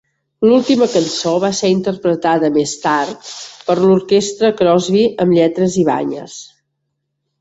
[0.45, 3.29] L'última cançó va ser interpretada més tard
[3.67, 6.41] per l'orquestra Crosby amb lletres i banyes.